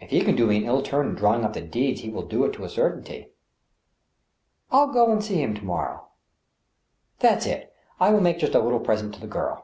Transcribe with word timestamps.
If 0.00 0.10
he 0.10 0.20
can 0.20 0.36
do 0.36 0.46
me 0.46 0.58
an 0.58 0.66
ill 0.66 0.82
turn 0.82 1.08
in 1.08 1.14
drawing 1.14 1.44
up 1.46 1.54
the 1.54 1.62
deeds, 1.62 2.02
he 2.02 2.10
will 2.10 2.26
do 2.26 2.44
it 2.44 2.52
to 2.56 2.64
a 2.64 2.68
certainty.... 2.68 3.32
I'll 4.70 4.92
go 4.92 5.10
and 5.10 5.24
see 5.24 5.40
him 5.42 5.54
to 5.54 5.64
morrow. 5.64 6.08
That's 7.20 7.46
it 7.46 7.72
I 7.98 8.08
I 8.08 8.10
will 8.10 8.20
make 8.20 8.38
just 8.40 8.54
a 8.54 8.60
little 8.60 8.80
present 8.80 9.14
to 9.14 9.20
the 9.22 9.26
child." 9.32 9.62